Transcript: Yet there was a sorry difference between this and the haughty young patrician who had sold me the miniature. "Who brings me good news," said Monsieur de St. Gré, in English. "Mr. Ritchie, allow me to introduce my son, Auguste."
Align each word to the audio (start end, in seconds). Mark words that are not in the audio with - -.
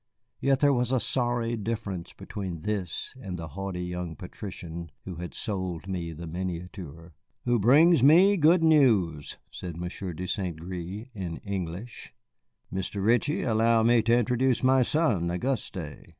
Yet 0.39 0.61
there 0.61 0.73
was 0.73 0.91
a 0.91 0.99
sorry 0.99 1.55
difference 1.55 2.11
between 2.11 2.63
this 2.63 3.13
and 3.21 3.37
the 3.37 3.49
haughty 3.49 3.83
young 3.83 4.15
patrician 4.15 4.89
who 5.05 5.17
had 5.17 5.35
sold 5.35 5.87
me 5.87 6.11
the 6.11 6.25
miniature. 6.25 7.13
"Who 7.45 7.59
brings 7.59 8.01
me 8.01 8.35
good 8.35 8.63
news," 8.63 9.37
said 9.51 9.77
Monsieur 9.77 10.13
de 10.13 10.27
St. 10.27 10.59
Gré, 10.59 11.11
in 11.13 11.37
English. 11.45 12.15
"Mr. 12.73 13.05
Ritchie, 13.05 13.43
allow 13.43 13.83
me 13.83 14.01
to 14.01 14.17
introduce 14.17 14.63
my 14.63 14.81
son, 14.81 15.29
Auguste." 15.29 15.77